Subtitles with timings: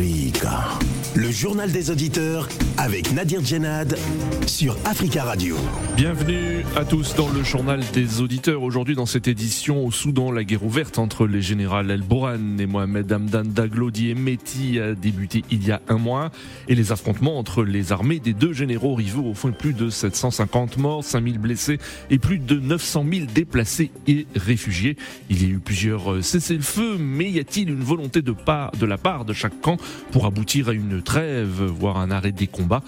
[0.00, 3.98] Freega Le journal des auditeurs avec Nadir Djenad
[4.46, 5.56] sur Africa Radio.
[5.96, 8.62] Bienvenue à tous dans le journal des auditeurs.
[8.62, 12.66] Aujourd'hui, dans cette édition, au Soudan, la guerre ouverte entre les généraux El Boran et
[12.66, 16.30] Mohamed Hamdan Daglo Meti a débuté il y a un mois.
[16.68, 21.02] Et les affrontements entre les armées des deux généraux rivaux font plus de 750 morts,
[21.02, 21.78] 5000 blessés
[22.10, 24.96] et plus de 900 000 déplacés et réfugiés.
[25.28, 28.96] Il y a eu plusieurs cessez-le-feu, mais y a-t-il une volonté de, part, de la
[28.96, 29.76] part de chaque camp
[30.12, 32.82] pour aboutir à une trêve, voire un arrêt des combats.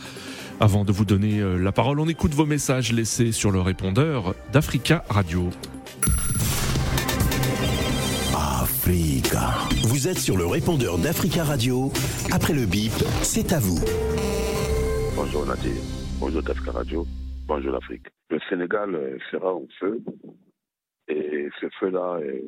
[0.61, 4.35] Avant de vous donner euh, la parole, on écoute vos messages laissés sur le répondeur
[4.53, 5.51] d'Africa Radio.
[8.33, 9.51] Africa.
[9.89, 11.91] Vous êtes sur le répondeur d'Africa Radio.
[12.31, 13.81] Après le bip, c'est à vous.
[15.17, 15.83] Bonjour Nadir.
[16.21, 17.07] Bonjour d'Africa Radio.
[17.49, 18.07] Bonjour l'Afrique.
[18.31, 20.01] Le Sénégal euh, sera en feu
[21.09, 22.41] et ce feu-là euh,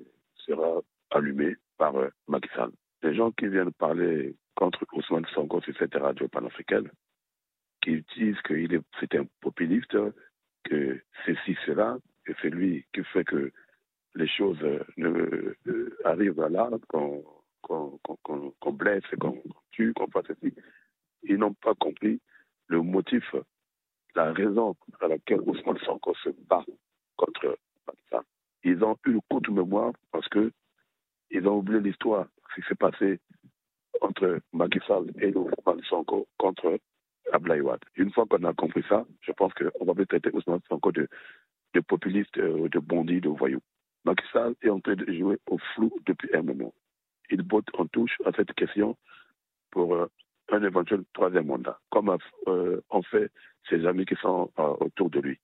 [0.46, 1.94] sera allumé par
[2.28, 2.70] Macky Sall.
[3.02, 6.90] Les gens qui viennent parler contre Ousmane Sonko sur cette radio panafricaine,
[7.82, 9.96] qui disent est, c'est un populiste,
[10.64, 13.52] que ceci, cela, que c'est lui qui fait que
[14.14, 14.58] les choses
[14.96, 15.54] ne,
[16.04, 17.22] arrivent là, qu'on,
[17.60, 19.42] qu'on, blesse, qu'on
[19.72, 20.54] tue, qu'on fasse ceci.
[21.24, 22.20] Ils n'ont pas compris
[22.68, 23.34] le motif,
[24.14, 26.64] la raison à laquelle Ousmane Sonko se bat
[27.16, 27.58] contre
[28.10, 28.22] ça.
[28.62, 30.52] Ils ont eu le coup de mémoire parce que
[31.30, 33.18] ils ont oublié l'histoire, ce qui s'est passé
[34.00, 36.78] entre Macky Sall et Ousmane Sonko contre
[37.32, 37.80] Ablaïwad.
[37.96, 41.08] Une fois qu'on a compris ça, je pense qu'on va peut traiter Ousmane Sonko de,
[41.74, 43.60] de populiste, euh, de bandit, de voyou.
[44.04, 46.74] Macky Sall est en train de jouer au flou depuis un moment.
[47.30, 48.96] Il botte en touche à cette question
[49.70, 50.06] pour euh,
[50.50, 52.16] un éventuel troisième mandat, comme
[52.48, 53.30] euh, ont fait
[53.68, 55.38] ses amis qui sont autour de lui.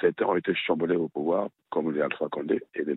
[0.00, 2.94] Certains ont été chamboulés au pouvoir, comme les Alpha Condé et les,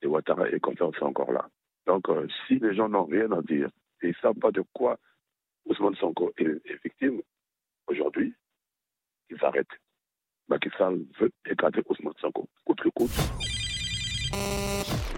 [0.00, 1.46] les Ouattara et comme sont encore là.
[1.86, 2.06] Donc,
[2.46, 3.68] si les gens n'ont rien à dire
[4.02, 4.98] et ils ne savent pas de quoi
[5.66, 7.20] Ousmane Sonko est, victime,
[7.86, 8.34] aujourd'hui,
[9.30, 9.66] ils arrêtent.
[10.48, 10.68] Macky
[11.20, 13.10] veut écraser Ousmane Sonko, coûte que coûte.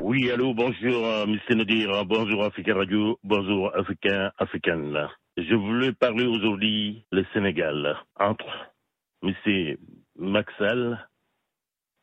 [0.01, 1.39] Oui, allô, bonjour, euh, M.
[1.57, 5.09] Nadir, bonjour Africa Radio, bonjour Africain, Africaine.
[5.37, 8.75] Je voulais parler aujourd'hui le Sénégal entre
[9.23, 9.77] M.
[10.17, 11.09] Maxal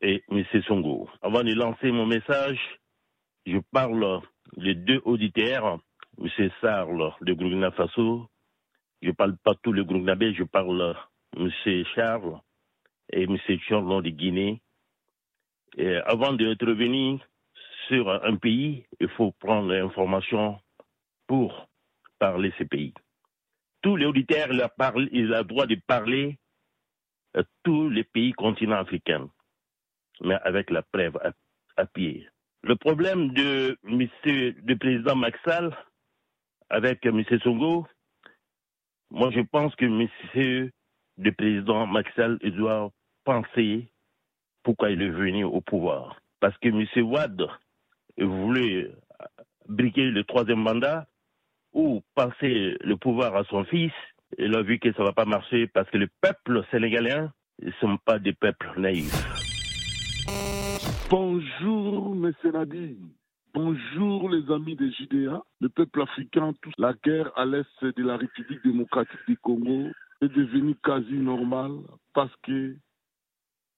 [0.01, 0.44] et M.
[0.66, 1.09] Songo.
[1.22, 2.59] Avant de lancer mon message,
[3.46, 4.22] je parle
[4.57, 5.79] des deux auditeurs
[6.22, 6.50] M.
[6.62, 8.30] Sarl de Burkina Faso?
[9.02, 10.96] Je ne parle pas tout le Burkinabé, je parle
[11.38, 11.50] M.
[11.96, 12.40] Charles
[13.12, 13.38] et M.
[13.68, 14.62] Chorlon de Guinée.
[16.06, 17.19] Avant d'intervenir
[17.88, 20.59] sur un pays, il faut prendre l'information
[21.28, 21.68] pour
[22.19, 22.94] parler ces pays.
[23.81, 26.38] Tous les auditeurs, ont le droit de parler
[27.34, 29.29] à tous les pays continents africains,
[30.22, 31.18] mais avec la preuve
[31.78, 32.28] à, pied.
[32.63, 35.78] Le problème de monsieur, le président Maxal,
[36.69, 37.24] avec M.
[37.44, 37.88] Songo,
[39.12, 40.69] moi je pense que M.
[41.18, 42.91] le président Maxal doit
[43.24, 43.91] penser
[44.63, 46.22] pourquoi il est venu au pouvoir.
[46.40, 46.85] Parce que M.
[47.06, 47.47] Wad
[48.18, 48.91] voulait
[49.68, 51.08] briquer le troisième mandat
[51.74, 53.94] ou passer le pouvoir à son fils.
[54.38, 57.28] Il a vu que ça ne va pas marcher parce que le peuple sénégalais
[57.62, 59.25] ne sont pas des peuples naïfs.
[61.09, 62.34] Bonjour, M.
[62.53, 62.97] Nadi.
[63.55, 68.63] Bonjour les amis des JDA, le peuple africain, la guerre à l'est de la République
[68.63, 69.87] démocratique du Congo
[70.21, 71.79] est devenue quasi normale
[72.13, 72.75] parce que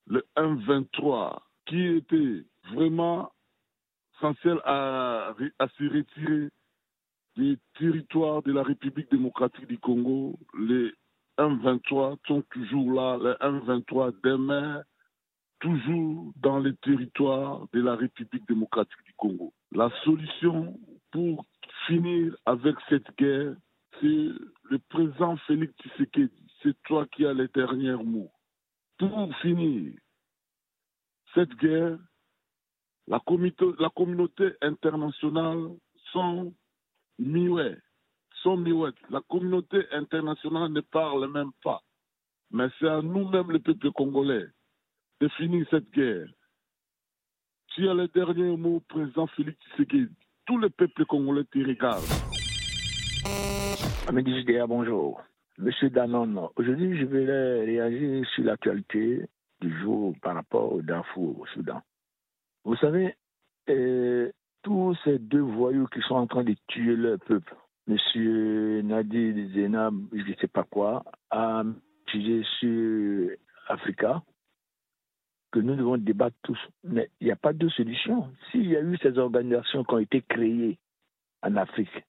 [0.07, 2.43] le 1-23, qui était
[2.73, 3.31] vraiment
[4.17, 6.49] essentiel à, se retirer
[7.37, 10.91] des territoires de la République démocratique du Congo, les
[11.37, 14.83] 1-23 sont toujours là, les 1-23 demain
[15.61, 19.53] toujours dans les territoires de la République démocratique du Congo.
[19.71, 20.77] La solution
[21.11, 21.45] pour
[21.87, 23.55] finir avec cette guerre,
[23.99, 24.29] c'est
[24.69, 26.47] le président Félix Tshisekedi.
[26.61, 28.31] C'est toi qui as les derniers mots.
[28.97, 29.93] Pour finir
[31.33, 31.97] cette guerre,
[33.07, 35.69] la communauté, internationale
[36.11, 36.53] sont
[37.19, 37.77] muets.
[39.09, 41.81] La communauté internationale ne parle même pas.
[42.49, 44.47] Mais c'est à nous-mêmes, le peuple congolais,
[45.21, 46.27] de finir cette guerre.
[47.75, 50.09] Tu as le dernier mot, président Félix Tshisekedi.
[50.47, 52.03] Tout le peuple congolais te regarde.
[54.07, 55.21] Amélie bonjour.
[55.59, 59.21] Monsieur Danon, aujourd'hui, je vais réagir sur l'actualité
[59.61, 61.81] du jour par rapport au Darfour, au Soudan.
[62.65, 63.15] Vous savez,
[63.69, 64.31] euh,
[64.63, 69.93] tous ces deux voyous qui sont en train de tuer leur peuple, Monsieur Nadir Zenab,
[70.13, 71.63] je ne sais pas quoi, a
[72.11, 73.29] jugé sur
[73.67, 74.23] Africa,
[75.51, 76.59] que nous devons débattre tous.
[76.83, 78.31] Mais il n'y a pas de solution.
[78.51, 80.77] S'il y a eu ces organisations qui ont été créées
[81.43, 82.05] en Afrique,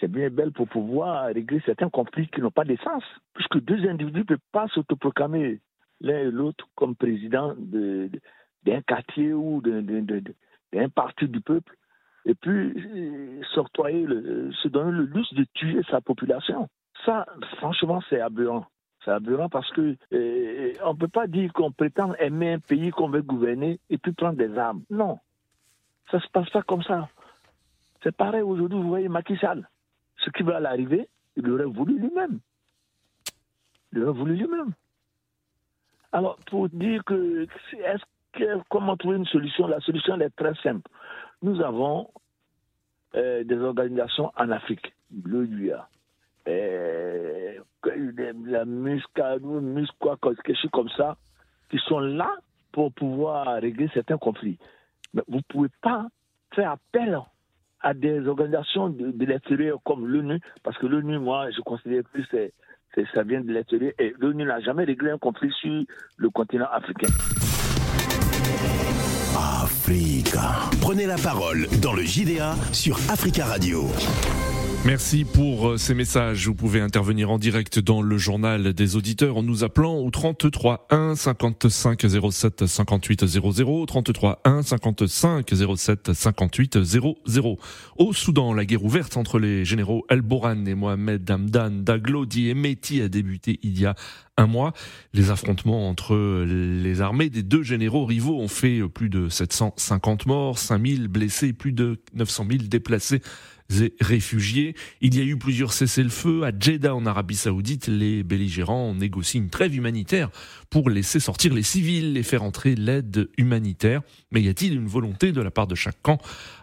[0.00, 3.02] c'est bien belle pour pouvoir régler certains conflits qui n'ont pas de sens.
[3.34, 5.60] Puisque deux individus ne peuvent pas s'autoproclamer
[6.00, 11.74] l'un et l'autre comme président d'un quartier ou d'un parti du peuple,
[12.26, 16.68] et puis euh, s'octroyer, se donner le luxe de tuer sa population.
[17.04, 17.24] Ça,
[17.58, 18.66] franchement, c'est aberrant.
[19.06, 22.90] C'est aberrant parce que euh, on ne peut pas dire qu'on prétend aimer un pays
[22.90, 24.82] qu'on veut gouverner et puis prendre des armes.
[24.90, 25.20] Non,
[26.10, 27.08] ça se passe pas comme ça.
[28.02, 29.68] C'est pareil aujourd'hui, vous voyez Macky Sall.
[30.16, 32.40] Ce qui va l'arriver, il aurait voulu lui-même.
[33.92, 34.72] Il aurait voulu lui-même.
[36.10, 37.46] Alors, pour dire que,
[37.78, 39.68] est-ce comment trouver une solution?
[39.68, 40.90] La solution est très simple.
[41.42, 42.10] Nous avons
[43.14, 44.92] euh, des organisations en Afrique,
[45.24, 45.88] l'OUA,
[46.48, 47.35] euh,
[47.96, 51.16] la MUSCA, MUSCA, quelque chose comme ça,
[51.70, 52.30] qui sont là
[52.72, 54.58] pour pouvoir régler certains conflits.
[55.14, 56.06] Mais vous ne pouvez pas
[56.54, 57.18] faire appel
[57.80, 62.26] à des organisations de, de l'extérieur comme l'ONU, parce que l'ONU, moi, je considère plus
[62.30, 62.52] c'est
[63.14, 65.84] ça vient de l'extérieur et l'ONU n'a jamais réglé un conflit sur
[66.16, 67.08] le continent africain.
[69.36, 70.70] Africa.
[70.80, 73.84] Prenez la parole dans le JDA sur Africa Radio.
[74.86, 76.46] Merci pour euh, ces messages.
[76.46, 80.86] Vous pouvez intervenir en direct dans le journal des auditeurs en nous appelant au 33
[80.90, 87.58] 1 55 07 58 00 33 1 55 07 58 00.
[87.96, 92.48] Au Soudan, la guerre ouverte entre les généraux El Boran et Mohamed Hamdan Daglo dit
[92.48, 93.96] Emeti a débuté il y a
[94.36, 94.72] un mois.
[95.14, 100.58] Les affrontements entre les armées des deux généraux rivaux ont fait plus de 750 morts,
[100.58, 103.20] 5000 blessés, plus de 900 000 déplacés
[104.00, 104.74] réfugiés.
[105.00, 106.44] Il y a eu plusieurs cessez-le-feu.
[106.44, 110.30] À Jeddah, en Arabie Saoudite, les belligérants négocient une trêve humanitaire
[110.70, 114.02] pour laisser sortir les civils et faire entrer l'aide humanitaire.
[114.30, 116.18] Mais y a-t-il une volonté de la part de chaque camp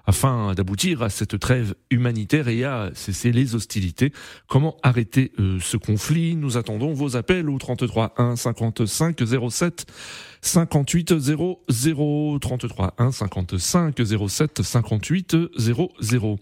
[0.05, 4.11] afin d'aboutir à cette trêve humanitaire et à cesser les hostilités?
[4.47, 6.35] Comment arrêter euh, ce conflit?
[6.35, 9.17] Nous attendons vos appels au 33 1 55
[9.49, 9.85] 07
[10.43, 13.95] 58 00 33 1 55
[14.27, 16.39] 07 58 00.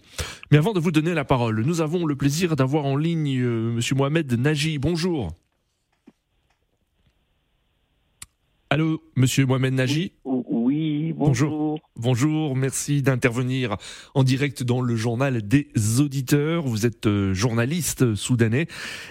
[0.50, 3.72] Mais avant de vous donner la parole, nous avons le plaisir d'avoir en ligne euh,
[3.72, 4.78] Monsieur Mohamed Naji.
[4.78, 5.30] Bonjour.
[8.70, 10.12] Allô, Monsieur Mohamed Naji?
[10.24, 11.50] Oui, bonjour.
[11.50, 11.61] bonjour.
[12.54, 13.76] Merci d'intervenir
[14.14, 15.68] en direct dans le journal des
[16.00, 16.62] auditeurs.
[16.62, 18.66] Vous êtes euh, journaliste soudanais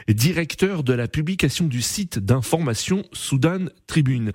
[0.08, 4.32] et directeur de la publication du site d'information Soudan Tribune.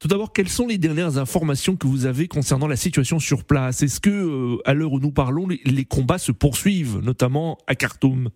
[0.00, 3.82] Tout d'abord, quelles sont les dernières informations que vous avez concernant la situation sur place?
[3.82, 8.30] Est-ce que, euh, à l'heure où nous parlons, les, combats se poursuivent, notamment à Khartoum?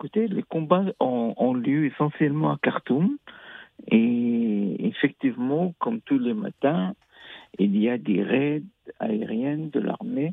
[0.00, 3.16] Écoutez, les combats ont, lieu essentiellement à Khartoum.
[3.88, 6.94] Et effectivement, comme tous les matins,
[7.58, 8.62] il y a des raids
[8.98, 10.32] aériennes de l'armée.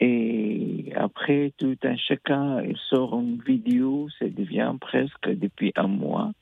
[0.00, 6.32] Et après, tout un chacun il sort une vidéo, ça devient presque depuis un mois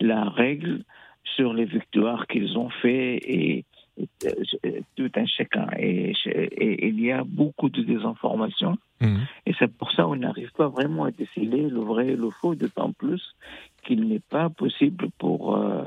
[0.00, 0.84] la règle
[1.36, 3.64] sur les victoires qu'ils ont fait et,
[4.96, 5.66] tout un chacun.
[5.78, 6.12] Et,
[6.82, 8.76] il y a beaucoup de désinformation.
[9.00, 9.20] Mhm.
[9.46, 12.54] Et c'est pour ça qu'on n'arrive pas vraiment à déceler le vrai et le faux,
[12.54, 13.34] d'autant plus
[13.84, 15.84] qu'il n'est pas possible pour euh,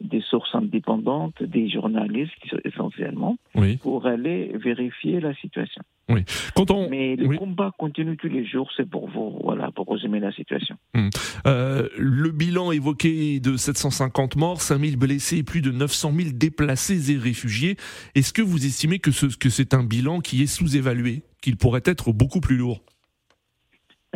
[0.00, 2.32] des sources indépendantes, des journalistes
[2.64, 3.36] essentiellement,
[3.82, 5.82] pour aller vérifier la situation.
[6.08, 6.24] Oui.
[6.54, 6.88] Quand on...
[6.88, 10.76] Mais le combat continue tous les jours, c'est pour vous, voilà, pour résumer la situation.
[10.94, 11.08] Hmm.
[11.46, 17.12] Euh, le bilan évoqué de 750 morts, 5000 blessés et plus de 900 000 déplacés
[17.12, 17.76] et réfugiés.
[18.14, 21.82] Est-ce que vous estimez que, ce, que c'est un bilan qui est sous-évalué, qu'il pourrait
[21.84, 22.80] être beaucoup plus lourd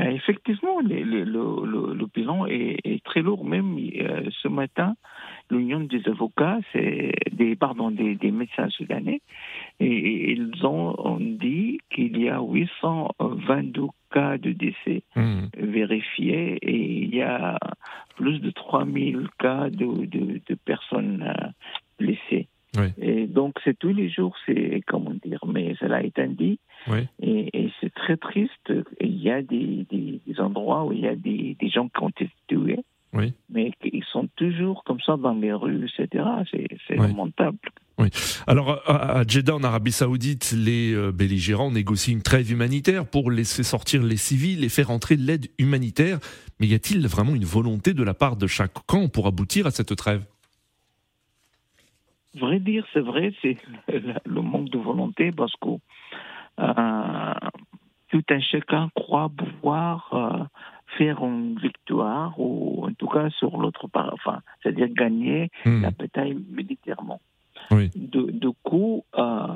[0.00, 3.44] euh, Effectivement, le, le, bilan est, très lourd.
[3.44, 4.96] Même euh, ce matin,
[5.48, 9.20] l'Union des avocats, c'est des pardon des, médecins soudanais,
[9.78, 15.50] et, ils ont, dit qu'il y a 822 cas de décès mmh.
[15.54, 17.60] vérifiés et il y a
[18.16, 21.48] plus de 3000 cas de, de, personnes euh,
[23.00, 26.58] Et donc c'est tous les jours, c'est comment dire, mais cela est dit.
[27.20, 28.72] Et, c'est très triste.
[29.00, 32.08] Il y a des, des, endroits où il y a des, des gens qui ont
[32.08, 32.84] été tués.
[33.12, 33.32] Oui.
[33.48, 36.24] Mais ils sont toujours comme ça dans les rues, etc.
[36.86, 37.58] C'est lamentable.
[37.98, 38.08] Oui.
[38.46, 43.62] Alors à Jeddah en Arabie Saoudite, les euh, belligérants négocient une trêve humanitaire pour laisser
[43.62, 46.18] sortir les civils et faire entrer l'aide humanitaire.
[46.60, 49.70] Mais y a-t-il vraiment une volonté de la part de chaque camp pour aboutir à
[49.70, 50.24] cette trêve?
[52.34, 53.56] Vrai dire, c'est vrai, c'est
[53.88, 55.68] le manque de volonté parce que
[56.60, 57.34] euh,
[58.08, 60.44] tout un chacun croit pouvoir euh,
[60.98, 65.82] faire une victoire, ou en tout cas sur l'autre part, enfin, c'est-à-dire gagner hmm.
[65.82, 67.20] la bataille militairement.
[67.70, 69.46] De, coup, euh,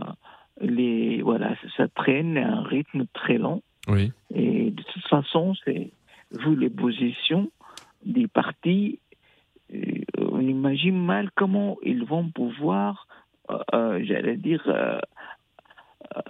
[0.61, 3.40] les, voilà, ça traîne à un rythme très.
[3.88, 4.12] Oui.
[4.33, 5.90] Et de toute façon, c'est
[6.31, 7.50] vu les positions
[8.04, 9.00] des partis,
[10.18, 13.06] on imagine mal comment ils vont pouvoir,
[13.50, 14.99] euh, euh, j'allais dire, euh,
[16.16, 16.21] euh,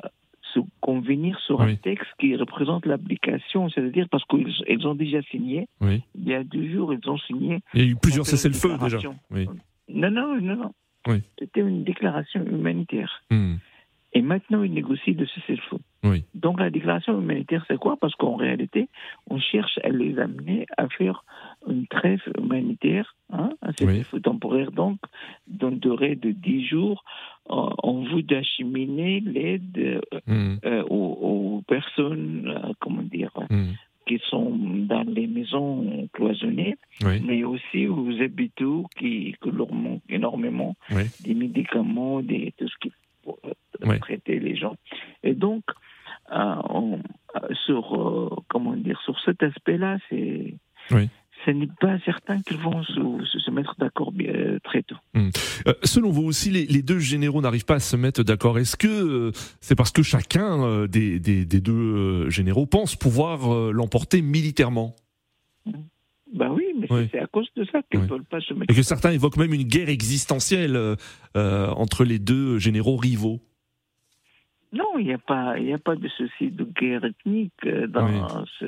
[0.53, 5.67] se convenir sur un texte qui représente l'application, c'est-à-dire parce qu'ils ils ont déjà signé,
[5.81, 6.03] Oui.
[6.15, 7.61] il y a deux jours, ils ont signé.
[7.75, 8.99] Il y a eu plusieurs cessez-le-feu déjà.
[9.33, 9.49] Oui.
[9.89, 10.73] Non, non, non, non.
[11.09, 11.23] Oui.
[11.39, 13.23] C'était une déclaration humanitaire.
[13.31, 13.57] Hmm.
[14.13, 15.79] Et maintenant, ils négocient de cessez-le-feu.
[16.05, 16.25] Oui.
[16.35, 17.97] Donc la déclaration humanitaire, c'est quoi?
[18.01, 18.89] Parce qu'en réalité,
[19.29, 21.25] on cherche à les amener à faire
[21.69, 24.99] une trêve humanitaire, hein, un cessez-le-feu temporaire, donc
[25.47, 27.05] d'une durée de 10 jours,
[27.51, 30.57] euh, en vue d'acheminer l'aide euh, Hmm.
[30.65, 31.19] euh, aux,
[31.57, 33.73] aux personnes, euh, comment dire, Hmm.
[34.07, 34.51] qui sont
[34.87, 37.21] dans les maisons cloisonnées, Oui.
[37.27, 41.05] mais aussi aux habitants qui, que leur manque énormément Oui.
[41.21, 42.93] des médicaments, des, tout ce qui
[43.23, 44.77] pour euh, traiter les gens.
[45.23, 45.65] Et donc,
[46.31, 47.01] euh, on-
[47.37, 50.55] euh, sur, euh, comment dire, sur cet aspect-là, c'est,
[50.91, 51.09] Oui.
[51.45, 54.13] Ce n'est pas certain qu'ils vont se, mettre d'accord
[54.65, 54.97] très tôt.
[55.17, 58.59] Euh, selon vous aussi, les, les deux généraux n'arrivent pas à se mettre d'accord.
[58.59, 63.71] Est-ce que euh, c'est parce que chacun euh, des, des- des deux généraux pense pouvoir
[63.73, 64.97] l'emporter militairement?
[66.35, 67.09] Ben oui, mais Oui.
[67.13, 68.11] c'est- à cause de ça qu'ils ne Oui.
[68.11, 70.77] veulent pas se mettre Et que certains évoquent même une guerre existentielle
[71.35, 73.41] entre les deux généraux rivaux
[74.73, 77.53] Non, il n'y a pas, il n'y a pas de souci de guerre ethnique
[77.89, 78.45] dans Oui.
[78.59, 78.65] ce,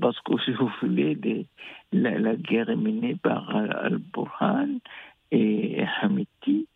[0.00, 1.46] parce que si vous voulez, des-
[1.92, 4.78] la, la guerre est menée par Al- Al-Burhan
[5.30, 6.66] et Hamiti,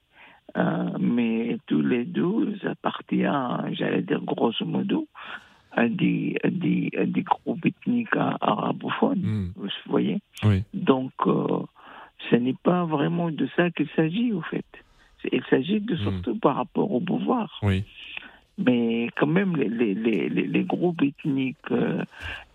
[0.57, 5.07] euh, mais tous les deux ils appartiennent, j'allais dire grosso modo,
[5.73, 9.53] à des, à des, à des groupes ethniques arabophones, Hmm.
[9.57, 10.19] vous voyez.
[10.45, 10.63] Oui.
[10.73, 11.61] Donc, euh,
[12.31, 14.65] ce n'est pas vraiment de ça qu'il s'agit, au fait.
[15.33, 15.99] Il s'agit de Hmm.
[15.99, 17.59] surtout par rapport au pouvoir.
[17.63, 17.85] Oui.
[18.59, 22.03] Mais quand même, les, les, les, les- les groupes ethniques euh,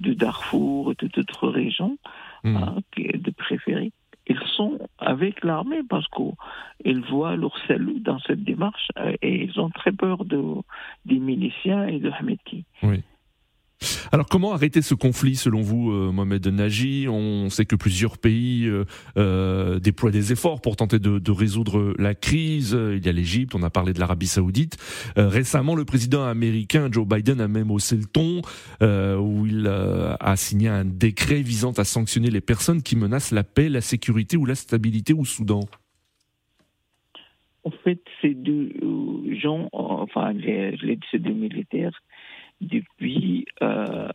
[0.02, 1.98] de Darfour et de d'autres régions,
[2.46, 2.58] Hmm.
[2.58, 3.94] hein, de préférés,
[4.28, 9.58] ils sont avec l'armée parce qu'ils voient leur salut dans cette démarche euh, et ils
[9.62, 10.42] ont très peur de,
[11.06, 12.66] des miliciens et de Hameti.
[14.12, 18.66] Alors comment arrêter ce conflit selon vous, euh, Mohamed Nagy On sait que plusieurs pays
[18.66, 18.86] euh,
[19.18, 22.78] euh, déploient des efforts pour tenter de, résoudre la crise.
[22.80, 24.78] Il y a l'Égypte, on a parlé de l'Arabie Saoudite.
[25.16, 28.42] Récemment, le président américain Joe Biden a même haussé le ton,
[28.82, 33.70] où il a signé un décret visant à sanctionner les personnes qui menacent la paix,
[33.70, 35.62] la sécurité ou la stabilité au Soudan.
[37.64, 38.74] En fait, ces deux
[39.42, 40.78] gens, enfin, les,
[41.14, 42.02] deux militaires,
[42.64, 44.08] depuis euh,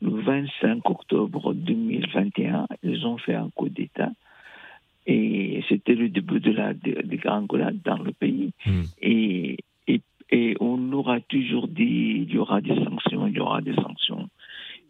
[0.00, 4.10] le 25 octobre 2021, ils ont fait un coup d'État.
[5.06, 8.52] Et c'était le début de la de, de gringolade dans le pays.
[8.64, 8.82] Hmm.
[9.02, 10.00] Et, et,
[10.30, 14.28] et on aura toujours dit il y aura des sanctions, il y aura des sanctions.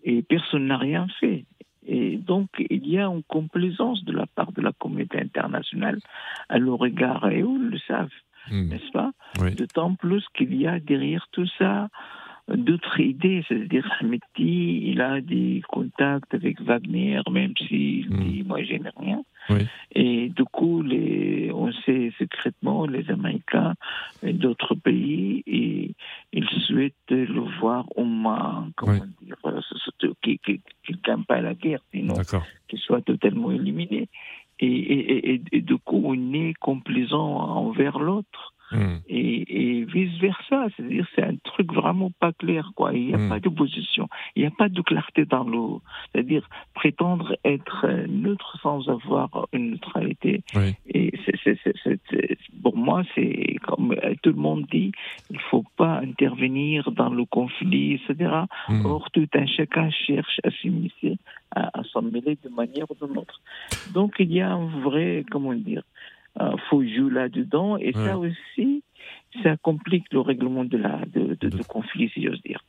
[0.04, 1.44] Et personne n'a rien fait.
[1.86, 5.98] Et donc, il y a une complaisance de la part de la communauté internationale
[6.48, 8.08] à leur égard, et eux le savent,
[8.50, 8.68] Hmm.
[8.68, 9.12] n'est-ce pas?
[9.40, 9.54] Oui.
[9.54, 11.88] D'autant plus qu'il y a derrière tout ça
[12.48, 18.22] d'autres idées, c'est-à-dire Hameti, il a des contacts avec Wagner, même s'il Mm.
[18.24, 19.22] dit moi je n'ai rien.
[19.50, 19.66] Oui.
[19.94, 23.74] Et du coup, les, on sait secrètement, les Américains
[24.22, 25.94] et d'autres pays, et,
[26.32, 29.26] ils souhaitent le voir au moins, comment Oui.
[29.26, 29.60] dire, euh,
[30.22, 32.14] qu'il qu'il- qu'il gagne pas la guerre, sinon
[32.68, 34.08] qu'il soit totalement éliminé.
[34.60, 37.26] Et, et, et, et du coup, on est complaisant
[37.66, 38.96] envers l'autre Hmm.
[39.08, 40.66] et, et vice versa.
[40.76, 42.92] C'est-à-dire, c'est un truc vraiment pas clair, quoi.
[42.94, 43.28] Il n'y a Mm.
[43.28, 45.82] pas de position, il n'y a pas de clarté dans l'eau.
[46.12, 50.42] C'est-à-dire, prétendre être neutre sans avoir une neutralité.
[50.54, 50.74] Oui.
[50.88, 54.92] Et c'est, c'est, c'est, c'est- c'est- pour moi, c'est comme tout le monde dit,
[55.30, 58.30] il faut pas intervenir dans le conflit, etc.
[58.68, 58.86] Hmm.
[58.86, 61.18] Or, tout un chacun cherche à s'immiscer,
[61.54, 63.40] à, à s'en mêler de manière ou d'une autre.
[63.92, 65.82] Donc, il y a un vrai, comment dire,
[66.68, 68.82] faux jeu là-dedans, et ça aussi,
[69.42, 72.64] ça complique le règlement de la de, de, de conflit, si j'ose dire.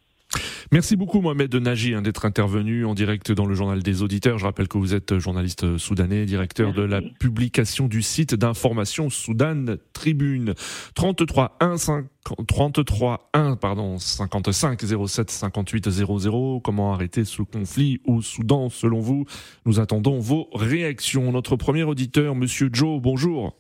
[0.72, 4.40] Merci beaucoup Mohamed Nagy hein, d'être intervenu en direct dans le journal des auditeurs.
[4.40, 9.66] Je rappelle que vous êtes journaliste soudanais, directeur de la publication du site d'information Soudan
[9.94, 10.56] Tribune.
[10.96, 12.06] 33 1 5
[12.48, 16.62] 33 1 pardon 55 07 58 00.
[16.62, 19.26] Comment arrêter ce conflit au Soudan selon vous?
[19.66, 21.32] Nous attendons vos réactions.
[21.32, 23.56] Notre premier auditeur, Monsieur Joe, bonjour.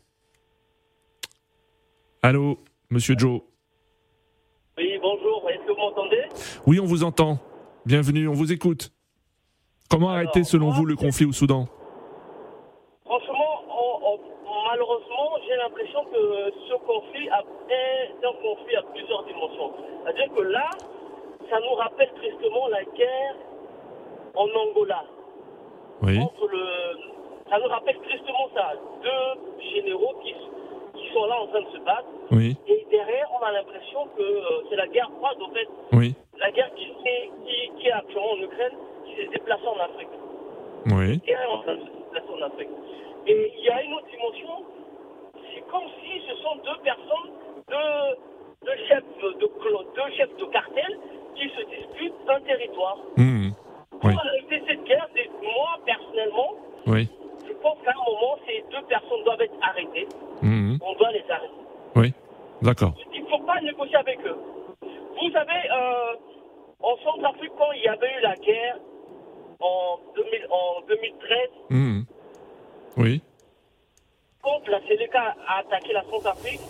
[2.23, 3.41] Allô, Monsieur Joe.
[4.77, 6.24] Oui, bonjour, est-ce que vous m'entendez
[6.67, 7.37] Oui, on vous entend.
[7.85, 8.91] Bienvenue, on vous écoute.
[9.89, 11.67] Comment Alors, arrêter selon moi, vous le conflit au Soudan?
[13.05, 14.19] Franchement, on- on-
[14.69, 19.71] malheureusement, j'ai l'impression que ce conflit a- est un conflit à plusieurs dimensions.
[20.03, 20.69] C'est-à-dire que là,
[21.49, 23.35] ça nous rappelle tristement la guerre
[24.35, 25.03] en Angola.
[26.01, 26.17] Oui.
[26.19, 26.65] Entre le,
[27.49, 28.73] ça nous rappelle tristement ça.
[29.03, 32.07] Deux généraux qui, qui sont là en train de se battre.
[32.31, 32.57] Oui.
[32.67, 35.67] Et derrière, on a l'impression que euh, c'est la guerre froide, en fait.
[35.93, 36.15] Oui.
[36.39, 38.73] La guerre qui, qui, qui est actuellement en Ukraine,
[39.05, 40.09] qui s'est déplacée en Afrique.
[40.87, 41.21] Oui.
[41.27, 42.69] Et elle est en train de se déplacer en Afrique.
[43.27, 44.65] Et il y a une autre dimension.
[45.53, 47.31] C'est comme si ce sont deux personnes,
[47.69, 48.15] deux,
[48.65, 50.99] deux chefs de deux chefs de cartel
[51.35, 52.97] qui se disputent un territoire.
[53.17, 53.51] Mhm.
[53.91, 54.13] Pour Oui.
[54.17, 55.07] arrêter cette guerre,
[55.41, 56.51] moi personnellement,
[56.87, 57.07] Oui.
[57.47, 60.07] je pense qu'à un moment, ces deux personnes doivent être arrêtées.
[60.41, 60.77] Mhm.
[60.85, 61.53] On doit les arrêter.
[61.95, 62.13] Oui.
[62.61, 62.93] D'accord.
[63.13, 64.37] Il ne faut pas négocier avec eux.
[64.81, 66.13] Vous savez, euh,
[67.35, 68.77] Centrafrique, quand il y avait eu la guerre
[69.59, 72.05] en, 2000 en 2013, Mhm.
[72.97, 73.21] Oui.
[74.41, 76.61] quand la Sénéca a attaqué la Centrafrique,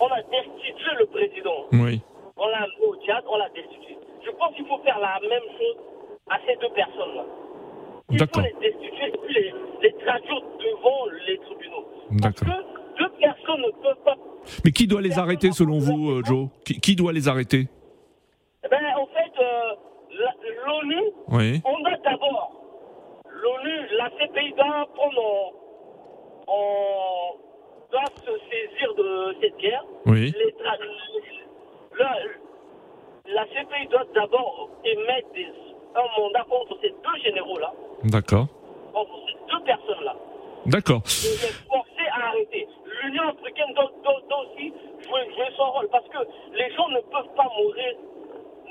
[0.00, 1.64] on a destitué le président.
[1.72, 2.00] Oui.
[2.36, 3.96] On l'a amené au Tchad, on l'a destitué.
[4.24, 5.76] Je pense qu'il faut faire la même chose
[6.30, 7.24] à ces deux personnes-là.
[8.10, 11.86] Il faut les destituer et puis les, les traduire devant les tribunaux.
[12.22, 14.14] Parce que deux personnes ne peuvent pas.
[14.64, 16.48] Mais qui doit les arrêter selon vous, euh, Joe?
[16.64, 17.66] Qui, qui doit les arrêter
[18.64, 19.74] Eh ben, en fait, euh,
[20.20, 20.34] la-
[20.66, 21.60] l'ONU, Oui.
[21.64, 22.52] on doit d'abord,
[23.30, 25.22] l'ONU, la CPI doit prendre
[26.48, 27.36] en, en-
[27.90, 29.84] doit se saisir de cette guerre.
[30.06, 30.32] Oui.
[31.98, 32.14] La,
[33.26, 35.52] la CPI doit d'abord émettre des-
[35.94, 37.72] un mandat contre ces deux généraux-là,
[38.04, 38.46] D'accord.
[38.92, 40.14] contre ces deux personnes-là,
[40.66, 41.00] D'accord.
[41.06, 42.68] forcer à arrêter.
[43.02, 44.72] L'Union africaine doit, doit- doit aussi
[45.04, 46.18] jouer, jouer son rôle, parce que
[46.54, 47.94] les gens ne peuvent pas mourir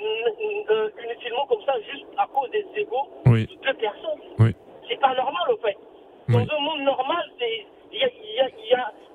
[0.01, 3.45] euh, inutilement comme ça, juste à cause des égaux Oui.
[3.47, 4.19] de deux personnes.
[4.39, 4.55] Oui.
[4.89, 5.77] C'est pas normal, au fait.
[6.29, 6.47] Dans Oui.
[6.49, 8.49] un monde normal, il y a, y a-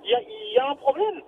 [0.05, 0.21] y a-
[0.55, 1.23] y a un problème.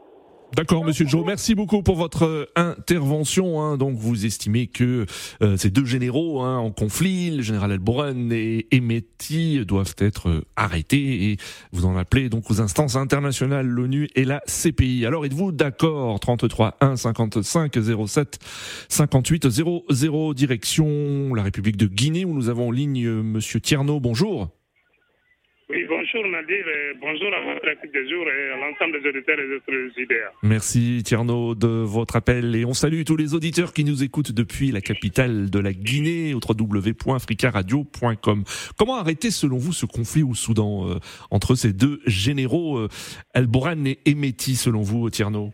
[0.54, 3.62] D'accord, Monsieur Joe, merci beaucoup pour votre euh, intervention.
[3.62, 3.78] hein.
[3.78, 5.06] Donc, vous estimez que
[5.42, 10.44] euh, ces deux généraux hein, en conflit, le général Elboran et Emeti, doivent être euh,
[10.56, 11.36] arrêtés et
[11.72, 15.06] vous en appelez donc aux instances internationales, l'ONU et la CPI.
[15.06, 16.20] Alors, êtes-vous d'accord?
[16.20, 18.38] 33 1 55 07
[18.90, 24.00] 58 00 direction la République de Guinée où nous avons en ligne Monsieur Tierno.
[24.00, 24.50] Bonjour.
[25.72, 29.40] Oui, bonjour Nadir, et bonjour à votre équipe de jour et à l'ensemble des auditeurs
[29.40, 30.20] et des autres idées.
[30.42, 34.70] Merci Tierno de votre appel et on salue tous les auditeurs qui nous écoutent depuis
[34.70, 38.44] la capitale de la Guinée au www.africaradio.com.
[38.76, 40.98] Comment arrêter selon vous ce conflit au Soudan euh,
[41.30, 42.88] entre ces deux généraux euh,
[43.34, 45.52] El-Boran et Emeti selon vous Tierno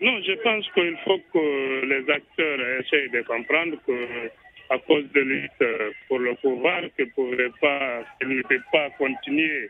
[0.00, 4.30] Non, je pense qu'il faut que les acteurs essayent de comprendre que
[4.70, 5.64] à cause de lutte
[6.08, 9.68] pour le pouvoir, qu'ils ne pas, ne peuvent pas continuer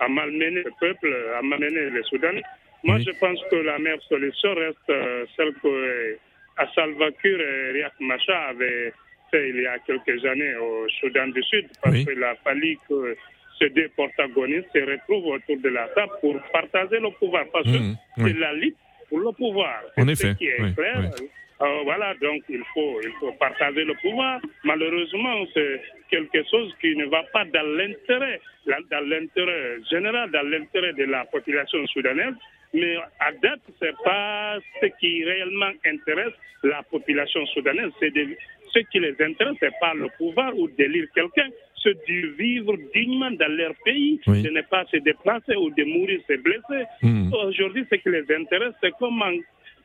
[0.00, 2.42] à malmener le peuple, à malmener les Soudanais.
[2.84, 3.04] Moi, Oui.
[3.06, 6.16] je pense que la meilleure solution reste euh, celle que euh,
[6.56, 8.92] à Salva Kiir et Riek Machar avaient
[9.30, 12.06] fait il y a quelques années au Soudan du Sud, parce Oui.
[12.06, 13.16] qu'il a fallu que
[13.58, 17.44] ces deux protagonistes se retrouvent autour de la table pour partager le pouvoir.
[17.52, 18.32] Parce que Mmh, oui.
[18.32, 18.76] c'est la lutte
[19.08, 19.82] pour le pouvoir.
[19.96, 21.10] En effet, Ce qui est clair.
[21.60, 24.40] Euh, voilà, donc il faut, il faut partager le pouvoir.
[24.64, 30.92] Malheureusement, c'est quelque chose qui ne va pas dans l'intérêt, dans l'intérêt général, dans l'intérêt
[30.92, 32.34] de la population soudanaise.
[32.74, 37.90] Mais à date, c'est pas ce qui réellement intéresse la population soudanaise.
[37.98, 38.36] C'est de-
[38.72, 41.48] ce qui les intéresse, c'est pas le pouvoir ou d'élire quelqu'un,
[41.82, 44.20] c'est de vivre dignement dans leur pays.
[44.26, 44.42] Oui.
[44.44, 46.84] Ce n'est pas se déplacer ou de mourir, se blesser.
[47.02, 47.32] Mmh.
[47.32, 49.32] Aujourd'hui, ce qui les intéresse, c'est comment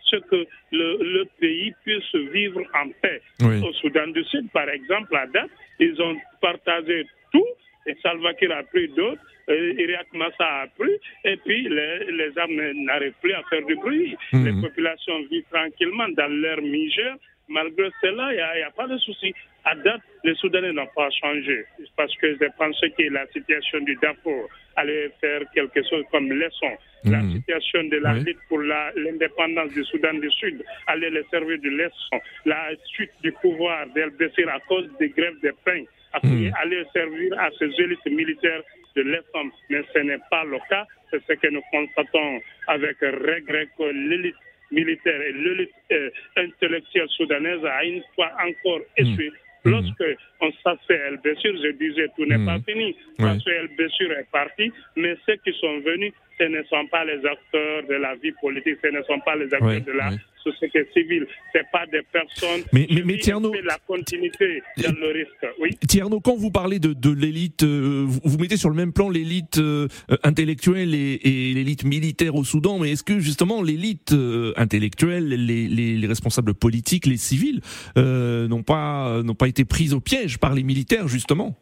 [0.06, 3.22] ce que le, le pays puisse vivre en paix.
[3.42, 3.62] Oui.
[3.63, 7.48] Au Soudan du Sud, par exemple, à date, ils ont partagé tout,
[7.86, 12.38] et Salva Kiir a pris d'autres, euh, Iriak Massa a pris, et puis les, les
[12.38, 14.16] armes n'arrivent plus à faire du bruit.
[14.32, 14.46] Mhm.
[14.46, 17.16] Les populations vivent tranquillement dans leur misère.
[17.50, 19.34] Malgré cela, il n'y a pas de souci.
[19.65, 23.95] À date, les Soudanais n'ont pas changé parce que je pensais que la situation du
[24.02, 26.71] Darfour allait faire quelque chose comme leçon.
[27.06, 27.32] La Mhm.
[27.36, 28.23] situation de la Oui.
[28.26, 32.19] lutte pour la- l'indépendance du Soudan du Sud allait les servir de leçon.
[32.45, 35.84] La suite du pouvoir d'El-Béchir à cause des grèves de pain
[36.23, 36.52] Mhm.
[36.62, 38.63] allait servir à ces élites militaires
[38.95, 39.49] de leçon.
[39.69, 40.86] Mais ce n'est pas le cas.
[41.10, 44.36] C'est ce que nous constatons avec regret que l'élite
[44.71, 48.82] militaire et l'élite euh, intellectuelle soudanaise a une fois encore.
[48.99, 49.17] Mhm.
[49.65, 50.04] Lorsque
[50.41, 52.45] on s'assait El-Béchir, je disais tout n'est Mhm.
[52.45, 52.95] pas fini.
[53.17, 57.17] Parce que El-Béchir est parti, mais ceux qui sont venus ce ne sont pas les
[57.26, 60.12] acteurs de la vie politique, ce ne sont pas les acteurs de la
[60.43, 65.56] société civile, ce pas des personnes mais, mais, mais Tierno, la continuité dans le risque.
[65.60, 65.69] Oui.
[65.88, 69.10] Tierno, quand vous parlez de, de l'élite, euh, vous, vous, mettez sur le même plan
[69.10, 69.88] l'élite euh,
[70.24, 75.67] intellectuelle et, et l'élite militaire au Soudan, mais est-ce que justement l'élite euh, intellectuelle, les,
[75.67, 77.62] les, les, responsables politiques, les civils,
[77.96, 81.56] n'ont pas, n'ont pas été pris au piège par les militaires justement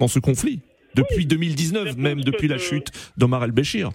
[0.00, 0.60] dans ce conflit?
[0.94, 3.90] Depuis oui, 2019, même depuis la chute d'Omar el-Béchir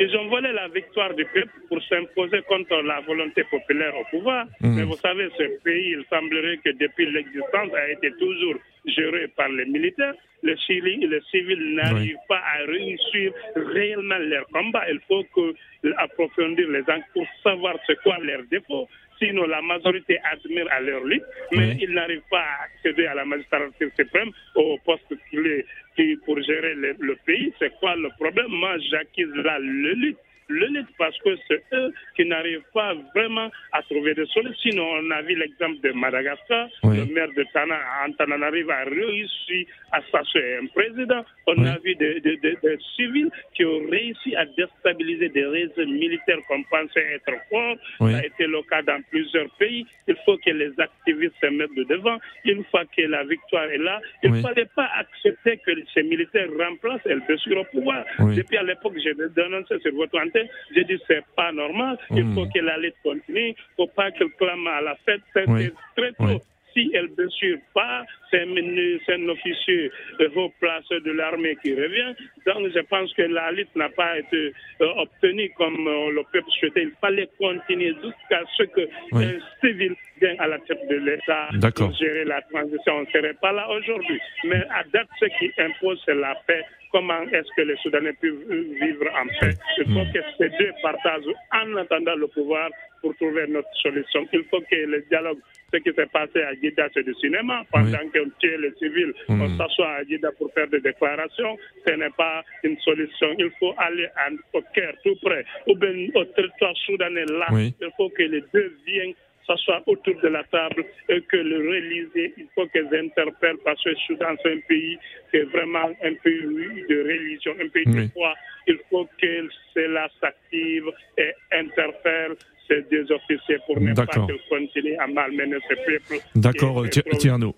[0.00, 4.46] ils ont volé la victoire du peuple pour s'imposer contre la volonté populaire au pouvoir.
[4.60, 4.74] Mmh.
[4.76, 8.54] Mais vous savez, ce pays, il semblerait que depuis l'existence, a été toujours
[8.86, 10.14] géré par les militaires.
[10.42, 12.28] Les civils, les civils n'arrivent oui.
[12.28, 14.90] pas à réussir réellement leur combat.
[14.90, 15.54] Il faut que,
[15.98, 18.88] approfondir les angles pour savoir c'est quoi leurs défauts.
[19.20, 21.78] Sinon, la majorité admire à leur lutte, mais oui.
[21.82, 26.74] ils n'arrivent pas à accéder à la magistrature suprême, au poste clé qui pour gérer
[26.74, 27.52] le, le pays.
[27.58, 28.48] C'est quoi le problème?
[28.48, 30.18] Moi, j'acquise là le lutte
[30.50, 34.58] le lutte parce que c'est eux qui n'arrivent pas vraiment à trouver des solutions.
[34.62, 36.98] Sinon, on a vu l'exemple de Madagascar, oui.
[36.98, 41.24] le maire de Tana, Antananarive a réussi à s'assurer un président.
[41.46, 41.68] On oui.
[41.68, 46.38] a vu des, des, des, des, civils qui ont réussi à déstabiliser des réseaux militaires
[46.48, 47.76] qu'on pensait être forts.
[48.00, 48.12] Oui.
[48.12, 49.86] Ça a été le cas dans plusieurs pays.
[50.08, 52.18] Il faut que les activistes se mettent de devant.
[52.44, 56.48] Une fois que la victoire est là, il ne fallait pas accepter que ces militaires
[56.58, 58.04] remplacent El Béchir au pouvoir.
[58.18, 60.39] Depuis à l'époque, j'ai dénoncé sur votre antenne
[60.74, 62.52] j'ai dit c'est pas normal, il faut mmh.
[62.52, 65.70] que la lutte continue, il ne faut pas qu'elle clame à la fête, c'est oui.
[65.96, 66.24] très tôt.
[66.24, 66.38] Oui.
[66.72, 72.14] Si elle ne suit pas, c'est un, officier de haut place de l'armée qui revient.
[72.46, 76.50] Donc je pense que la lutte n'a pas été euh, obtenue comme euh, le peuple
[76.58, 76.82] souhaitait.
[76.82, 79.24] Il fallait continuer jusqu'à ce que oui.
[79.24, 82.94] un civil vienne à la tête de l'État pour gérer la transition.
[82.98, 84.20] On ne serait pas là aujourd'hui.
[84.44, 88.44] Mais à date, ce qui impose, c'est la paix comment est-ce que les Soudanais peuvent
[88.48, 89.54] vivre en paix?
[89.78, 92.68] Il faut que ces deux partagent en attendant le pouvoir
[93.00, 94.26] pour trouver notre solution.
[94.32, 95.38] Il faut que le dialogue,
[95.72, 97.64] ce qui s'est passé à Gida, c'est du cinéma.
[97.72, 98.10] Pendant oui.
[98.12, 99.40] qu'on tue les civils, mmh.
[99.40, 101.56] on s'assoit à Gida pour faire des déclarations.
[101.86, 103.28] Ce n'est pas une solution.
[103.38, 104.08] Il faut aller
[104.52, 107.46] au cœur, tout près, ou bien au territoire soudanais là.
[107.52, 107.74] Oui.
[107.80, 109.14] Il faut que les deux viennent
[109.50, 113.94] s'asseoir autour de la table et que le réaliser, il faut qu'ils interpellent parce que
[114.06, 114.98] Soudan, c'est un pays
[115.30, 118.06] qui est vraiment un pays de religion, un pays oui.
[118.06, 118.34] de foi.
[118.66, 122.36] Il faut que cela s'active et interpelle
[122.68, 126.22] ces deux officiers pour ne pas qu'ils continuent à malmener ce peuple.
[126.36, 126.84] D'accord,
[127.18, 127.54] Tierno.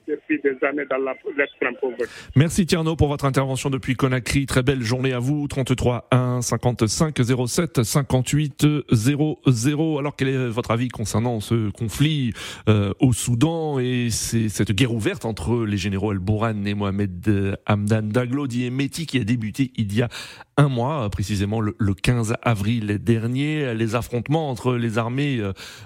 [2.37, 4.47] Merci Tierno pour votre intervention depuis Conakry.
[4.47, 5.47] Très belle journée à vous.
[5.49, 9.99] 33 1 55 07 58 00.
[9.99, 12.33] Alors quel est votre avis concernant ce conflit
[12.69, 18.47] euh, au Soudan et cette guerre ouverte entre les généraux El-Bourhan et Mohamed Hamdan Daglo
[18.47, 20.09] Diemeti qui a débuté il y a
[20.57, 23.75] un mois, précisément le, le 15 avril dernier.
[23.75, 25.41] Les affrontements entre les armées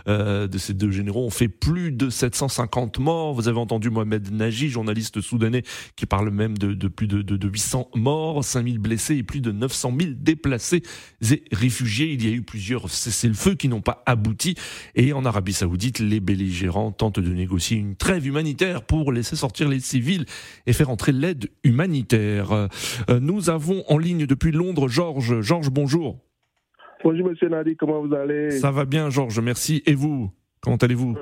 [0.09, 3.35] euh, de ces deux généraux ont fait plus de 750 morts.
[3.35, 5.63] Vous avez entendu Mohamed Journaliste soudanais,
[5.97, 9.41] qui parle même de, de plus de, de, de, 800 morts, 5000 blessés et plus
[9.41, 10.83] de 900 000 déplacés
[11.31, 12.13] et réfugiés.
[12.13, 14.55] Il y a eu plusieurs cessez-le-feu qui n'ont pas abouti.
[14.95, 19.69] Et en Arabie Saoudite, les belligérants tentent de négocier une trêve humanitaire pour laisser sortir
[19.69, 20.27] les civils
[20.67, 22.53] et faire entrer l'aide humanitaire.
[22.53, 25.41] Euh, nous avons en ligne depuis Londres Georges.
[25.41, 26.19] Georges, bonjour.
[27.05, 28.51] Bonjour Monsieur Nadi, comment vous allez?
[28.53, 29.83] Ça va bien Georges, merci.
[29.87, 30.31] Et vous?
[30.66, 31.16] Comment allez-vous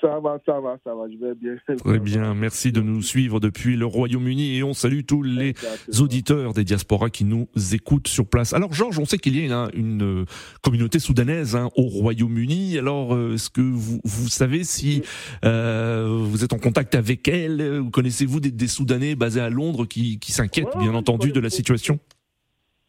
[0.00, 1.54] Ça va, ça va, ça va, je vais bien.
[1.76, 6.02] Très bien, merci de nous suivre depuis le Royaume-Uni et on salue tous les Exactement.
[6.02, 8.52] auditeurs des diasporas qui nous écoutent sur place.
[8.54, 10.24] Alors Georges, on sait qu'il y a une, une
[10.62, 12.76] communauté soudanaise hein, au Royaume-Uni.
[12.76, 15.02] Alors euh, est-ce que vous, vous savez si
[15.44, 17.62] euh, vous êtes en contact avec elle?
[17.80, 21.38] Ou connaissez-vous des, des, Soudanais basés à Londres qui, qui s'inquiètent ouais, bien entendu de
[21.38, 22.00] la situation?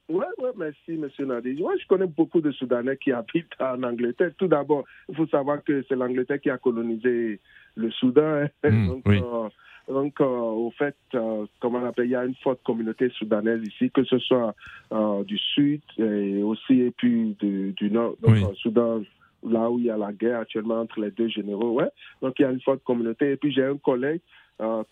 [0.10, 0.26] Ouais,
[0.58, 1.62] merci, Monsieur Nadi.
[1.62, 4.32] Ouais, je connais beaucoup de Soudanais qui habitent en Angleterre.
[4.38, 7.40] Tout d'abord, il faut savoir que c'est l'Angleterre qui a colonisé
[7.76, 8.46] le Soudan.
[8.64, 9.22] Mmh, donc, oui.
[9.24, 9.50] euh,
[9.88, 13.62] donc euh, au fait, euh, comment on appelle, il y a une forte communauté soudanaise
[13.68, 14.56] ici, que ce soit
[14.92, 18.16] euh, du sud et aussi et puis du nord.
[18.22, 18.46] Donc, oui.
[18.62, 19.02] Soudan,
[19.46, 21.74] là où il y a la guerre actuellement entre les deux généraux.
[21.74, 21.90] Ouais.
[22.22, 23.32] Donc, il y a une forte communauté.
[23.32, 24.22] Et puis, j'ai un collègue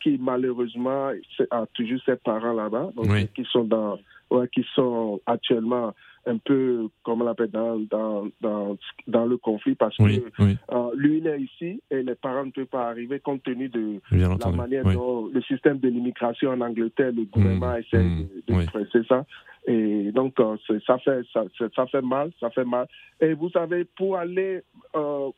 [0.02, 1.12] qui malheureusement
[1.52, 3.28] a toujours ses parents là-bas, donc oui.
[3.34, 3.98] qui sont dans,
[4.32, 5.94] ouais, qui sont actuellement
[6.28, 10.58] un peu, comme on l'appelle, dans, dans, dans, dans le conflit parce oui, que oui.
[10.72, 14.00] Euh, lui, il est ici et les parents ne peuvent pas arriver compte tenu de
[14.12, 14.58] Bien la entendu.
[14.58, 14.94] manière Oui.
[14.94, 19.04] dont le système de l'immigration en Angleterre, le gouvernement Mmh, essaie mmh, de, de presser
[19.08, 19.26] ça.
[19.68, 21.44] Et donc, euh, ça, fait, ça,
[21.76, 22.88] ça fait mal, ça fait mal.
[23.20, 24.62] Et vous savez, pour aller
[24.96, 25.30] euh,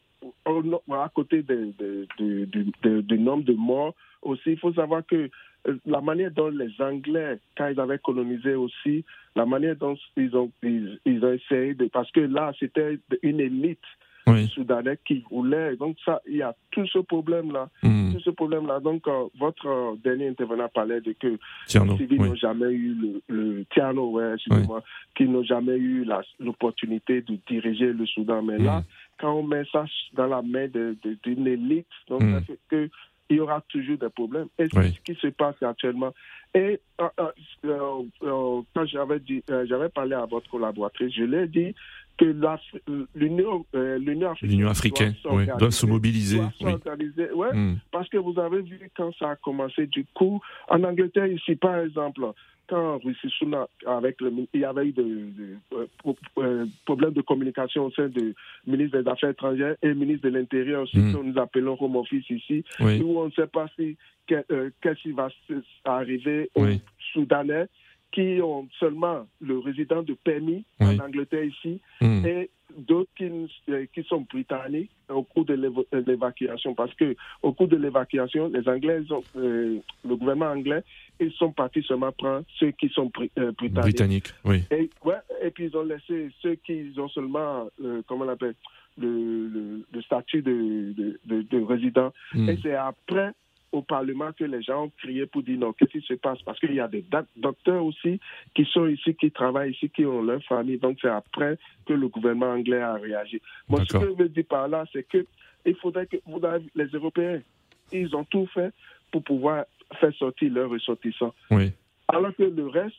[0.45, 1.71] à côté de,
[2.19, 5.29] du nombre de morts, aussi, il faut savoir que
[5.85, 10.51] la manière dont les Anglais, quand ils avaient colonisé aussi, la manière dont ils ont,
[10.61, 11.87] ils, ont essayé de...
[11.87, 13.79] Parce que là, c'était une élite
[14.53, 15.75] soudanais qui voulait.
[15.75, 17.69] Donc, ça, il y a tout ce problème-là.
[17.81, 18.13] Hmm.
[18.13, 18.79] Tout ce problème-là.
[18.79, 21.27] Donc, euh, votre euh, dernier intervenant parlait de que
[21.73, 24.35] les civils n'ont jamais eu le, le Tiano, ouais,
[25.15, 26.05] qui n'ont jamais eu
[26.39, 28.41] l'opportunité de diriger le Soudan.
[28.41, 28.83] Mais là, hmm.
[29.19, 32.43] quand on met ça dans la main d'une élite, donc ça hmm.
[32.43, 32.89] fait que
[33.29, 34.47] il y aura toujours des problèmes.
[34.59, 36.13] Et c'est ce qui se passe actuellement.
[36.53, 41.73] Et euh, euh, euh, quand j'avais dit, j'avais parlé à votre collaboratrice, je l'ai dit
[42.17, 42.25] que
[43.15, 43.65] l'Union
[44.29, 45.13] africaine, africaine
[45.57, 46.41] doit, se mobiliser.
[46.61, 47.77] ouais, hmm.
[47.91, 51.77] Parce que vous avez vu quand ça a commencé, du coup, en Angleterre, ici, par
[51.79, 52.21] exemple,
[52.67, 53.29] quand Russie
[53.85, 55.03] avec le, il y avait eu des
[55.73, 55.85] euh,
[56.37, 58.33] euh, problèmes de communication au sein du
[58.65, 61.13] ministre des Affaires étrangères et ministre de l'Intérieur aussi, mm.
[61.13, 63.97] que nous appelons Home Office ici, où on ne sait pas si
[64.31, 65.29] euh, qu'est-ce qui va
[65.83, 66.65] arriver aux
[67.11, 67.67] Soudanais
[68.13, 72.25] qui ont seulement le résident de permis en Angleterre ici mm.
[72.25, 73.25] et d'autres qui,
[73.69, 75.55] euh, qui, sont britanniques au cours de
[76.05, 76.75] l'évacuation.
[76.75, 80.83] Parce que au cours de l'évacuation, les Anglais, ont, euh, le gouvernement anglais,
[81.19, 83.73] ils sont partis seulement prendre ceux qui sont euh, britanniques.
[83.73, 84.63] Britanniques, oui.
[84.71, 87.67] Et, ouais, et puis ils ont laissé ceux qui ont seulement,
[88.07, 88.55] comment on appelle,
[88.97, 92.13] le, le, statut de, de, de, résident.
[92.35, 92.49] Mm.
[92.49, 93.31] Et c'est après
[93.73, 96.41] au Parlement que les gens ont crié pour dire non, qu'est-ce qui se passe?
[96.43, 97.03] Parce qu'il y a des
[97.35, 98.19] docteurs aussi
[98.53, 100.77] qui sont ici, qui travaillent ici, qui ont leur famille.
[100.77, 103.41] Donc c'est après que le gouvernement anglais a réagi.
[103.67, 105.25] Moi, ce que je veux dire par là, c'est que
[105.65, 106.39] il faudrait que vous
[106.75, 107.41] les Européens,
[107.91, 108.71] ils ont tout fait
[109.11, 109.65] pour pouvoir
[109.99, 111.33] faire sortir leurs ressortissants.
[111.49, 111.71] Oui.
[112.07, 112.95] Alors que le reste,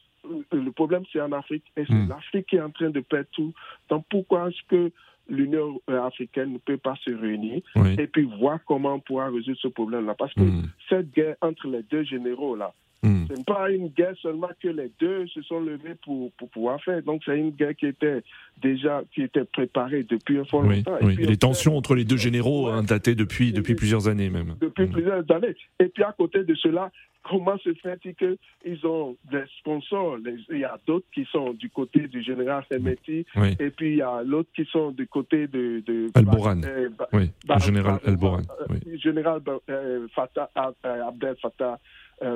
[0.53, 1.65] le problème, c'est en Afrique.
[1.77, 2.09] Et c'est hmm.
[2.09, 3.53] l'Afrique qui est en train de perdre tout.
[3.89, 4.91] Donc pourquoi est-ce que
[5.29, 7.63] l'Union africaine ne peut pas se réunir
[7.99, 10.15] et puis voir comment on pourra résoudre ce problème-là.
[10.15, 10.69] Parce que hmm.
[10.89, 13.27] cette guerre entre les deux généraux-là, hmm.
[13.29, 16.83] ce n'est pas une guerre seulement que les deux se sont levés pour, pour pouvoir
[16.83, 17.03] faire.
[17.03, 18.23] Donc c'est une guerre qui était
[18.62, 20.99] déjà qui était préparée depuis un fort longtemps.
[21.01, 24.57] Et les tensions entre les deux généraux ont daté depuis, depuis plusieurs années même.
[24.61, 24.93] Depuis hmm.
[24.93, 25.55] plusieurs années.
[25.81, 26.90] Et puis à côté de cela,
[27.25, 30.19] comment se fait-il qu'ils ont des sponsors?
[30.51, 33.27] Il y a d'autres qui sont du côté du général Semeti,
[33.59, 35.83] et puis il y a l'autre qui sont du côté de...
[35.87, 36.61] de Al-Boran.
[36.64, 38.43] Euh, oui, le général Al-Boran.
[38.69, 38.99] Oui.
[38.99, 39.40] Général
[39.71, 41.79] euh, Fatah, euh, Abdel Fattah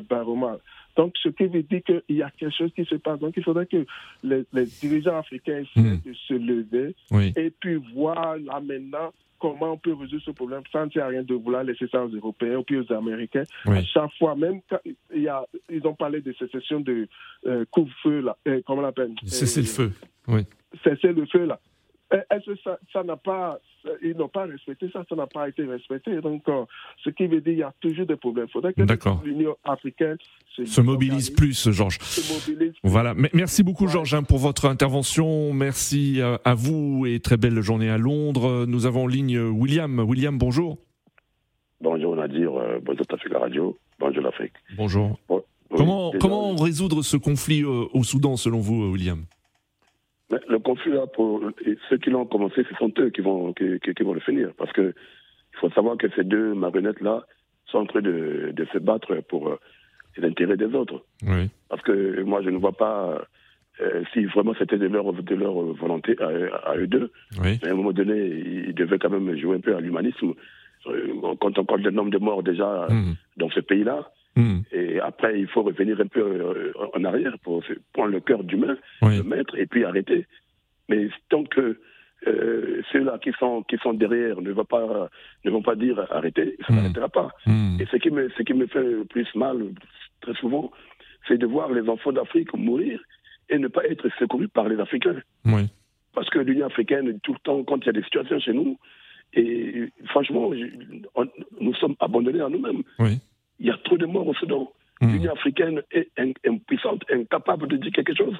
[0.09, 0.59] Barouma.
[0.97, 3.21] Donc, ce qui veut dire qu'il y a quelque chose qui se passe.
[3.21, 3.87] Donc, il faudrait que
[4.25, 4.45] les,
[4.81, 6.01] dirigeants africains essaient hmm.
[6.05, 6.95] de se lever
[7.37, 11.35] et puis voir là maintenant comment on peut résoudre ce problème sans ne rien de
[11.35, 13.45] vouloir laisser ça aux Européens ou puis aux Américains.
[13.67, 17.09] À chaque fois, même quand il y a, ils ont parlé de sécession de
[17.47, 19.13] euh, couvre-feu, là, euh, comment on l'appelle?
[19.25, 19.93] Cesser le feu,
[20.27, 20.41] oui.
[20.83, 21.61] Cesser le feu, là.
[22.11, 23.61] Est-ce que ça n'a pas
[24.03, 26.21] ils n'ont pas respecté ça, ça n'a pas été respecté.
[26.21, 26.65] Donc, euh,
[27.05, 28.47] ce qui veut dire qu'il y a toujours des problèmes.
[28.49, 28.83] Il faudrait que
[29.25, 30.17] l'Union africaine
[30.57, 31.99] se, mobilise plus, Georges.
[32.83, 33.15] Voilà.
[33.33, 35.53] Merci beaucoup, Georges, hein, pour votre intervention.
[35.53, 38.67] Merci euh, à vous et très belle journée à Londres.
[38.67, 40.01] Nous avons en ligne William.
[40.01, 40.79] William, bonjour.
[41.81, 44.55] Bonjour Nadir, euh, bonjour la Radio, bonjour l'Afrique.
[44.77, 45.17] Bonjour.
[45.71, 49.25] comment, comment résoudre ce conflit au Soudan, selon vous, William?
[50.31, 51.43] Le conflit, là, pour
[51.89, 54.51] ceux qui l'ont commencé, ce sont eux qui vont, qui, qui, vont le finir.
[54.59, 54.95] Parce que
[55.55, 57.25] il faut savoir que ces deux marionnettes-là
[57.67, 59.59] sont en train de, de se battre pour euh,
[60.17, 61.03] les intérêts des autres.
[61.23, 61.49] Oui.
[61.69, 63.23] Parce que moi, je ne vois pas
[63.81, 67.11] euh, si vraiment c'était de leur, de leur volonté à, eux deux.
[67.43, 67.59] Oui.
[67.63, 68.27] Mais à un moment donné,
[68.69, 70.35] ils devaient quand même jouer un peu à l'humanisme.
[70.87, 73.15] Euh, quand on parle du nombre de morts déjà mmh.
[73.37, 74.61] dans ce pays-là, Hmm.
[74.71, 77.61] Et après, il faut revenir un peu euh, en arrière pour
[77.93, 80.27] prendre le cœur d'humain, le mettre et puis arrêter.
[80.89, 81.81] Mais tant que
[82.29, 85.11] euh, ceux-là qui sont, qui sont derrière ne vont pas,
[85.45, 86.77] ne vont pas dire arrêtez, ça hmm.
[86.77, 87.31] n'arrêtera pas.
[87.47, 87.79] Hmm.
[87.81, 89.73] Et ce qui, me, ce qui me fait le plus mal,
[90.21, 90.71] très souvent,
[91.27, 93.01] c'est de voir les enfants d'Afrique mourir
[93.49, 95.21] et ne pas être secourus par les Africains.
[96.15, 98.79] Parce que l'Union africaine, tout le temps, quand il y a des situations chez nous,
[99.35, 100.53] et franchement,
[101.61, 102.83] nous sommes abandonnés à nous-mêmes.
[103.01, 103.19] Oui
[103.59, 104.73] il y a trop de morts au Soudan.
[105.01, 105.13] Hmm.
[105.13, 106.11] L'Union africaine est
[106.47, 108.37] impuissante, incapable de dire quelque chose.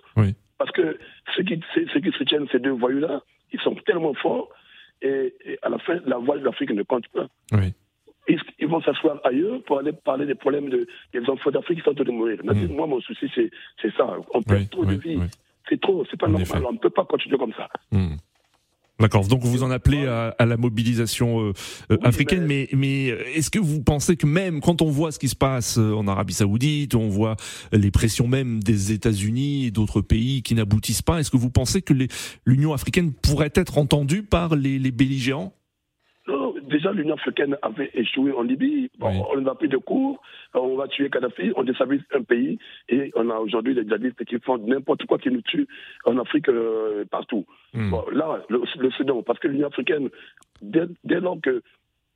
[0.59, 0.99] Parce que
[1.37, 4.49] ceux qui, ceux qui soutiennent ces deux voyous-là, ils sont tellement forts
[5.03, 7.29] et, à la fin, la voix de l'Afrique ne compte pas.
[8.29, 11.93] Ils, vont s'asseoir ailleurs pour aller parler des problèmes de, des enfants d'Afrique qui sont
[11.93, 12.39] en train de mourir.
[12.43, 12.67] Hmm.
[12.75, 14.17] Moi, mon souci, c'est ça.
[14.35, 15.19] On perd trop de vie.
[15.69, 16.65] C'est trop, c'est pas normal.
[16.67, 17.69] On ne peut pas continuer comme ça.
[17.93, 18.17] Hmm.
[19.01, 19.29] D'accord.
[19.29, 21.53] Donc vous en appelez à, la mobilisation euh,
[21.93, 25.21] euh, africaine, mais, mais euh, est-ce que vous pensez que même quand on voit ce
[25.21, 27.37] qui se passe en Arabie Saoudite, on voit
[27.73, 31.81] les pressions même des États-Unis et d'autres pays qui n'aboutissent pas, est-ce que vous pensez
[31.81, 31.95] que
[32.45, 35.58] l'Union africaine pourrait être entendue par les, les belligérants?
[36.69, 38.91] Déjà l'Union africaine avait échoué en Libye.
[39.01, 40.21] On n'a plus de cours,
[40.55, 44.39] on va tuer Kadhafi, on déstabilise un pays et on a aujourd'hui des djihadistes qui
[44.41, 45.67] font n'importe quoi qui nous tuent
[46.05, 47.45] en Afrique euh, partout.
[47.75, 47.95] Hmm.
[48.13, 50.09] là, le, Soudan, parce que l'Union africaine,
[50.63, 51.63] dès, dès lors que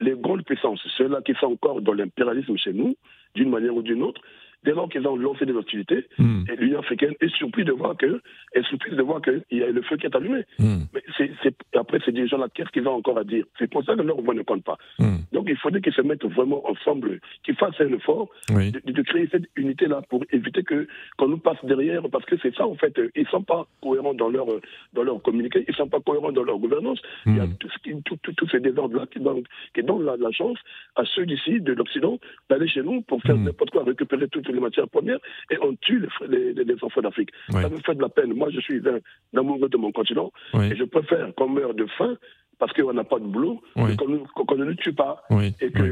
[0.01, 2.95] les grandes puissances, ceux-là qui sont encore dans l'impérialisme chez nous,
[3.35, 4.21] d'une manière ou d'une autre,
[4.64, 6.44] dès lors qu'ils ont lancé des hostilités, hmm.
[6.59, 8.20] l'Union africaine est surprise de voir que,
[8.55, 10.44] est surprise de voir qu'il y a le feu qui est allumé.
[10.59, 10.83] Hmm.
[10.94, 14.03] Mais c'est, après, ces dirigeants-là, qu'est-ce qu'ils ont encore à dire C'est pour ça que
[14.03, 14.79] leur voix ne compte pas.
[14.98, 15.18] Hmm.
[15.33, 19.48] Donc il faudrait qu'ils se mettent vraiment ensemble, qu'ils fassent un effort de, créer cette
[19.57, 20.87] unité-là pour éviter que
[21.18, 24.29] qu'on nous passe derrière, parce que c'est ça en fait, ils sont pas cohérents dans
[24.29, 24.46] leur
[24.92, 27.01] dans leur communiqué, ils sont pas cohérents dans leur gouvernance.
[27.27, 27.68] Il y a tout,
[28.05, 29.42] tout, tout, tout ces désordres-là qui donnent,
[29.75, 30.59] qui donnent la, la, chance
[30.96, 34.61] à ceux d'ici, de l'Occident, d'aller chez nous pour faire n'importe quoi, récupérer toutes les
[34.61, 35.19] matières premières
[35.51, 37.31] et on tue les, les, enfants d'Afrique.
[37.51, 38.33] Ça me fait de la peine.
[38.35, 42.17] Moi, je suis un, amoureux de mon continent et je préfère qu'on meure de faim
[42.59, 45.25] parce qu'on n'a pas de boulot, qu'on ne tue pas
[45.61, 45.83] et que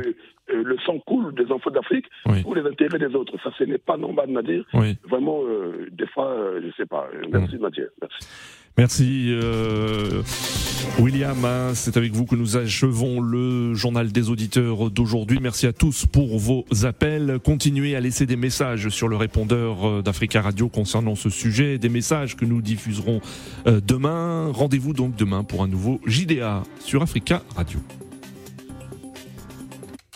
[0.53, 2.07] euh, le sang coule des enfants d'Afrique
[2.43, 3.37] pour les intérêts des autres.
[3.43, 4.65] Ça, ce n'est pas normal, Nadir.
[5.09, 7.09] Vraiment, euh, des fois, euh, je ne sais pas.
[7.31, 7.89] Merci, Nadir.
[8.01, 8.29] Merci.
[8.79, 10.23] Merci euh,
[10.99, 15.39] William, hein, c'est avec vous que nous achevons le journal des auditeurs d'aujourd'hui.
[15.41, 17.39] Merci à tous pour vos appels.
[17.45, 21.89] Continuez à laisser des messages sur le répondeur euh, d'Africa Radio concernant ce sujet, des
[21.89, 23.21] messages que nous diffuserons
[23.67, 24.51] euh, demain.
[24.53, 27.81] Rendez-vous donc demain pour un nouveau JDA sur Africa Radio.